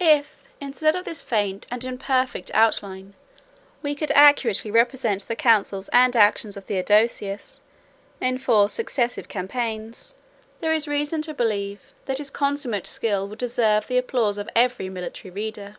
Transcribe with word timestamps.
If, 0.00 0.48
instead 0.60 0.96
of 0.96 1.04
this 1.04 1.22
faint 1.22 1.64
and 1.70 1.84
imperfect 1.84 2.50
outline, 2.52 3.14
we 3.80 3.94
could 3.94 4.10
accurately 4.10 4.72
represent 4.72 5.28
the 5.28 5.36
counsels 5.36 5.88
and 5.92 6.16
actions 6.16 6.56
of 6.56 6.64
Theodosius, 6.64 7.60
in 8.20 8.38
four 8.38 8.68
successive 8.68 9.28
campaigns, 9.28 10.16
there 10.58 10.74
is 10.74 10.88
reason 10.88 11.22
to 11.22 11.32
believe, 11.32 11.94
that 12.06 12.18
his 12.18 12.28
consummate 12.30 12.88
skill 12.88 13.28
would 13.28 13.38
deserve 13.38 13.86
the 13.86 13.98
applause 13.98 14.36
of 14.36 14.50
every 14.56 14.88
military 14.88 15.30
reader. 15.32 15.76